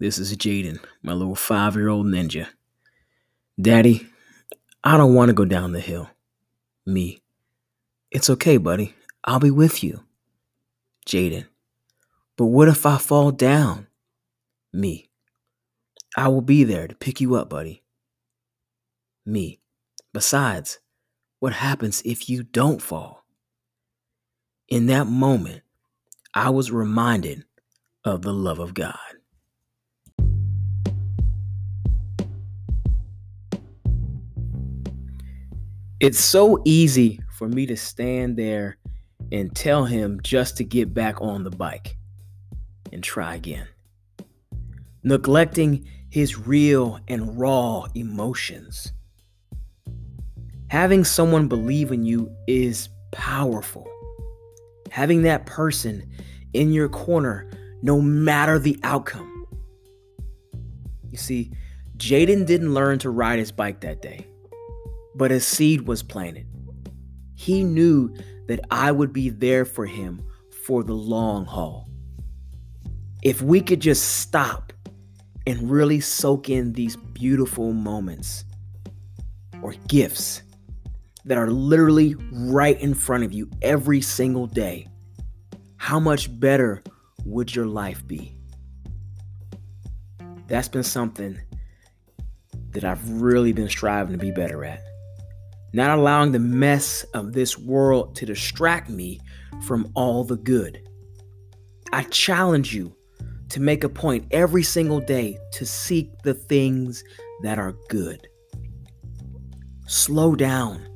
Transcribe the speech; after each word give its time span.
This 0.00 0.18
is 0.18 0.36
Jaden, 0.36 0.80
my 1.02 1.12
little 1.12 1.36
five 1.36 1.76
year 1.76 1.88
old 1.88 2.06
ninja. 2.06 2.48
Daddy, 3.60 4.08
I 4.82 4.96
don't 4.96 5.14
want 5.14 5.28
to 5.28 5.34
go 5.34 5.44
down 5.44 5.72
the 5.72 5.80
hill. 5.80 6.10
Me. 6.84 7.22
It's 8.10 8.28
okay, 8.28 8.56
buddy. 8.56 8.94
I'll 9.22 9.38
be 9.38 9.52
with 9.52 9.84
you. 9.84 10.04
Jaden. 11.06 11.46
But 12.36 12.46
what 12.46 12.68
if 12.68 12.84
I 12.84 12.98
fall 12.98 13.30
down? 13.30 13.86
Me. 14.72 15.08
I 16.16 16.28
will 16.28 16.42
be 16.42 16.64
there 16.64 16.88
to 16.88 16.94
pick 16.94 17.20
you 17.20 17.36
up, 17.36 17.48
buddy. 17.48 17.82
Me. 19.24 19.60
Besides, 20.12 20.80
what 21.38 21.52
happens 21.52 22.02
if 22.04 22.28
you 22.28 22.42
don't 22.42 22.82
fall? 22.82 23.24
In 24.68 24.86
that 24.86 25.06
moment, 25.06 25.62
I 26.34 26.50
was 26.50 26.72
reminded 26.72 27.44
of 28.04 28.22
the 28.22 28.32
love 28.32 28.58
of 28.58 28.74
God. 28.74 28.98
It's 36.00 36.18
so 36.18 36.60
easy 36.64 37.20
for 37.30 37.48
me 37.48 37.66
to 37.66 37.76
stand 37.76 38.36
there 38.36 38.78
and 39.30 39.54
tell 39.54 39.84
him 39.84 40.20
just 40.22 40.56
to 40.56 40.64
get 40.64 40.92
back 40.92 41.20
on 41.20 41.44
the 41.44 41.50
bike 41.50 41.96
and 42.92 43.02
try 43.02 43.34
again. 43.34 43.68
Neglecting 45.02 45.86
his 46.10 46.38
real 46.38 46.98
and 47.08 47.38
raw 47.38 47.86
emotions. 47.94 48.92
Having 50.68 51.04
someone 51.04 51.48
believe 51.48 51.92
in 51.92 52.04
you 52.04 52.34
is 52.46 52.88
powerful. 53.12 53.86
Having 54.90 55.22
that 55.22 55.46
person 55.46 56.08
in 56.52 56.72
your 56.72 56.88
corner 56.88 57.50
no 57.82 58.00
matter 58.00 58.58
the 58.58 58.80
outcome. 58.82 59.46
You 61.10 61.18
see, 61.18 61.52
Jaden 61.98 62.46
didn't 62.46 62.72
learn 62.72 62.98
to 63.00 63.10
ride 63.10 63.38
his 63.38 63.52
bike 63.52 63.80
that 63.80 64.00
day, 64.02 64.26
but 65.14 65.32
a 65.32 65.40
seed 65.40 65.82
was 65.82 66.02
planted. 66.02 66.46
He 67.34 67.62
knew 67.64 68.14
that 68.46 68.60
I 68.70 68.92
would 68.92 69.12
be 69.12 69.30
there 69.30 69.64
for 69.64 69.86
him 69.86 70.24
for 70.64 70.82
the 70.82 70.94
long 70.94 71.44
haul. 71.44 71.88
If 73.22 73.40
we 73.40 73.60
could 73.60 73.80
just 73.80 74.20
stop 74.20 74.72
and 75.46 75.70
really 75.70 76.00
soak 76.00 76.48
in 76.48 76.72
these 76.72 76.96
beautiful 76.96 77.72
moments 77.72 78.44
or 79.62 79.74
gifts 79.88 80.42
that 81.24 81.38
are 81.38 81.50
literally 81.50 82.16
right 82.32 82.78
in 82.80 82.94
front 82.94 83.24
of 83.24 83.32
you 83.32 83.48
every 83.62 84.00
single 84.00 84.46
day, 84.46 84.86
how 85.76 85.98
much 85.98 86.38
better 86.38 86.82
would 87.24 87.54
your 87.54 87.66
life 87.66 88.06
be? 88.06 88.38
That's 90.46 90.68
been 90.68 90.82
something 90.82 91.38
that 92.70 92.84
I've 92.84 93.08
really 93.10 93.52
been 93.52 93.68
striving 93.68 94.12
to 94.12 94.18
be 94.18 94.30
better 94.30 94.64
at. 94.64 94.82
Not 95.74 95.98
allowing 95.98 96.30
the 96.30 96.38
mess 96.38 97.02
of 97.14 97.32
this 97.32 97.58
world 97.58 98.14
to 98.14 98.24
distract 98.24 98.88
me 98.88 99.18
from 99.66 99.90
all 99.94 100.22
the 100.22 100.36
good. 100.36 100.88
I 101.92 102.04
challenge 102.04 102.72
you 102.72 102.94
to 103.48 103.58
make 103.58 103.82
a 103.82 103.88
point 103.88 104.28
every 104.30 104.62
single 104.62 105.00
day 105.00 105.36
to 105.54 105.66
seek 105.66 106.22
the 106.22 106.32
things 106.32 107.02
that 107.42 107.58
are 107.58 107.74
good. 107.88 108.28
Slow 109.88 110.36
down 110.36 110.86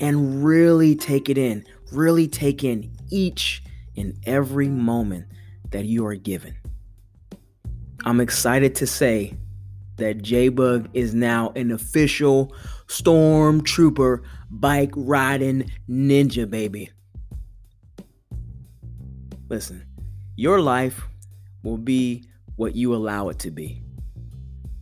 and 0.00 0.44
really 0.44 0.94
take 0.94 1.30
it 1.30 1.38
in. 1.38 1.64
Really 1.90 2.28
take 2.28 2.62
in 2.62 2.94
each 3.10 3.62
and 3.96 4.18
every 4.26 4.68
moment 4.68 5.24
that 5.70 5.86
you 5.86 6.04
are 6.04 6.14
given. 6.14 6.54
I'm 8.04 8.20
excited 8.20 8.74
to 8.76 8.86
say 8.86 9.32
that 10.00 10.22
J-Bug 10.22 10.88
is 10.92 11.14
now 11.14 11.52
an 11.56 11.70
official 11.70 12.54
Stormtrooper 12.88 14.22
bike 14.50 14.90
riding 14.96 15.70
ninja 15.88 16.50
baby. 16.50 16.90
Listen, 19.48 19.86
your 20.36 20.60
life 20.60 21.02
will 21.62 21.78
be 21.78 22.24
what 22.56 22.74
you 22.74 22.94
allow 22.94 23.28
it 23.28 23.38
to 23.40 23.50
be. 23.50 23.82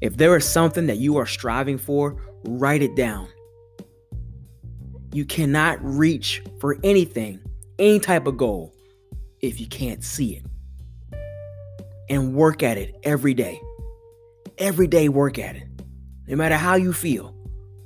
If 0.00 0.16
there 0.16 0.36
is 0.36 0.44
something 0.44 0.86
that 0.86 0.98
you 0.98 1.16
are 1.16 1.26
striving 1.26 1.78
for, 1.78 2.20
write 2.44 2.82
it 2.82 2.94
down. 2.94 3.28
You 5.12 5.24
cannot 5.24 5.78
reach 5.82 6.42
for 6.60 6.76
anything, 6.82 7.40
any 7.78 8.00
type 8.00 8.26
of 8.26 8.36
goal, 8.36 8.74
if 9.40 9.60
you 9.60 9.66
can't 9.66 10.02
see 10.04 10.36
it. 10.36 10.44
And 12.10 12.34
work 12.34 12.62
at 12.62 12.76
it 12.76 12.96
every 13.02 13.32
day. 13.32 13.60
Every 14.58 14.86
day, 14.86 15.08
work 15.08 15.38
at 15.38 15.56
it. 15.56 15.68
No 16.26 16.36
matter 16.36 16.56
how 16.56 16.76
you 16.76 16.92
feel, 16.92 17.34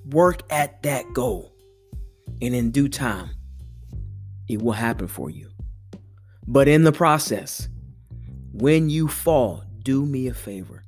work 0.07 0.43
at 0.51 0.83
that 0.83 1.13
goal. 1.13 1.53
And 2.41 2.55
in 2.55 2.71
due 2.71 2.89
time, 2.89 3.31
it 4.49 4.63
will 4.63 4.73
happen 4.73 5.09
for 5.09 5.31
you. 5.31 5.51
But 6.47 6.69
in 6.69 6.85
the 6.85 6.93
process, 6.93 7.69
when 8.53 8.91
you 8.91 9.09
fall, 9.09 9.65
do 9.83 10.05
me 10.07 10.29
a 10.29 10.35
favor. 10.35 10.85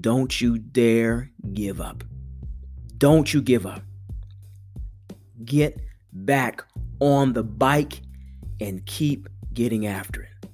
Don't 0.00 0.40
you 0.40 0.58
dare 0.58 1.30
give 1.52 1.80
up. 1.80 2.04
Don't 2.96 3.32
you 3.32 3.42
give 3.42 3.66
up. 3.66 3.82
Get 5.44 5.80
back 6.12 6.64
on 7.00 7.32
the 7.32 7.44
bike 7.44 8.02
and 8.60 8.84
keep 8.86 9.28
getting 9.52 9.86
after 9.86 10.22
it. 10.22 10.50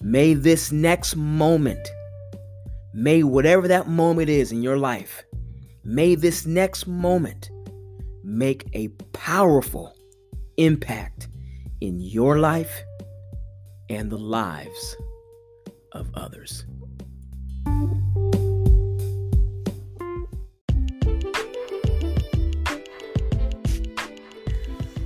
May 0.00 0.34
this 0.34 0.72
next 0.72 1.16
moment, 1.16 1.90
may 2.94 3.22
whatever 3.22 3.68
that 3.68 3.88
moment 3.88 4.28
is 4.28 4.52
in 4.52 4.62
your 4.62 4.78
life, 4.78 5.24
may 5.84 6.14
this 6.14 6.46
next 6.46 6.86
moment 6.86 7.50
make 8.24 8.66
a 8.74 8.88
powerful 9.12 9.94
impact 10.56 11.28
in 11.80 12.00
your 12.00 12.38
life 12.38 12.82
and 13.88 14.10
the 14.10 14.18
lives 14.18 14.96
of 15.92 16.08
others. 16.14 16.64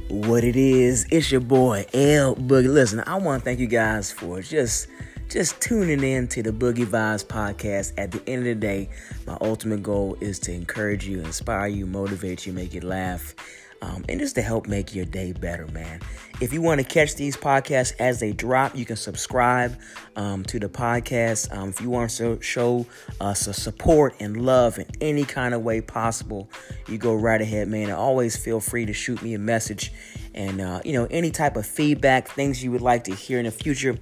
What 0.08 0.44
it 0.44 0.56
is, 0.56 1.06
it's 1.10 1.32
your 1.32 1.40
boy 1.40 1.86
L 1.92 2.36
Boogie. 2.36 2.72
Listen, 2.72 3.02
I 3.06 3.16
want 3.16 3.42
to 3.42 3.44
thank 3.44 3.58
you 3.60 3.66
guys 3.66 4.12
for 4.12 4.40
just 4.40 4.86
just 5.32 5.62
tuning 5.62 6.04
in 6.04 6.28
to 6.28 6.42
the 6.42 6.50
Boogie 6.50 6.84
Vibes 6.84 7.24
podcast. 7.24 7.94
At 7.96 8.10
the 8.10 8.20
end 8.28 8.40
of 8.40 8.44
the 8.44 8.54
day, 8.54 8.90
my 9.26 9.38
ultimate 9.40 9.82
goal 9.82 10.14
is 10.20 10.38
to 10.40 10.52
encourage 10.52 11.06
you, 11.06 11.20
inspire 11.20 11.68
you, 11.68 11.86
motivate 11.86 12.46
you, 12.46 12.52
make 12.52 12.74
you 12.74 12.82
laugh 12.82 13.34
um, 13.82 14.04
and 14.08 14.20
just 14.20 14.36
to 14.36 14.42
help 14.42 14.68
make 14.68 14.94
your 14.94 15.04
day 15.04 15.32
better, 15.32 15.66
man. 15.68 16.00
If 16.40 16.52
you 16.52 16.62
want 16.62 16.80
to 16.80 16.86
catch 16.86 17.16
these 17.16 17.36
podcasts 17.36 17.92
as 17.98 18.20
they 18.20 18.32
drop, 18.32 18.76
you 18.76 18.84
can 18.84 18.96
subscribe 18.96 19.76
um, 20.14 20.44
to 20.44 20.60
the 20.60 20.68
podcast. 20.68 21.54
Um, 21.56 21.70
if 21.70 21.80
you 21.80 21.90
want 21.90 22.10
to 22.12 22.40
show 22.40 22.86
us 23.20 23.48
a 23.48 23.52
support 23.52 24.14
and 24.20 24.44
love 24.44 24.78
in 24.78 24.86
any 25.00 25.24
kind 25.24 25.52
of 25.52 25.62
way 25.62 25.80
possible, 25.80 26.48
you 26.88 26.96
go 26.96 27.14
right 27.14 27.40
ahead, 27.40 27.68
man. 27.68 27.84
And 27.84 27.92
always 27.92 28.36
feel 28.36 28.60
free 28.60 28.86
to 28.86 28.92
shoot 28.92 29.20
me 29.20 29.34
a 29.34 29.38
message 29.38 29.92
and, 30.34 30.60
uh, 30.60 30.80
you 30.84 30.92
know, 30.92 31.06
any 31.10 31.30
type 31.30 31.56
of 31.56 31.66
feedback, 31.66 32.28
things 32.28 32.62
you 32.62 32.70
would 32.70 32.80
like 32.80 33.04
to 33.04 33.14
hear 33.14 33.38
in 33.38 33.46
the 33.46 33.50
future, 33.50 33.98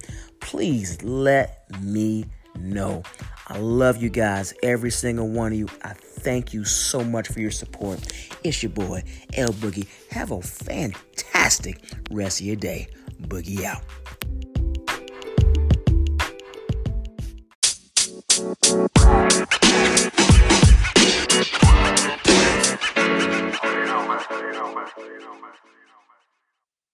please 0.51 1.01
let 1.01 1.63
me 1.79 2.25
know. 2.59 3.01
I 3.47 3.57
love 3.57 4.03
you 4.03 4.09
guys, 4.09 4.53
every 4.61 4.91
single 4.91 5.29
one 5.29 5.53
of 5.53 5.57
you. 5.57 5.69
I 5.81 5.93
thank 5.93 6.53
you 6.53 6.65
so 6.65 7.05
much 7.05 7.29
for 7.29 7.39
your 7.39 7.51
support. 7.51 7.99
It's 8.43 8.61
your 8.61 8.71
boy, 8.73 9.03
L 9.35 9.53
Boogie. 9.53 9.87
Have 10.11 10.31
a 10.31 10.41
fantastic 10.41 11.81
rest 12.11 12.41
of 12.41 12.47
your 12.47 12.57
day. 12.57 12.89
Boogie 13.21 13.63
out. 13.63 13.81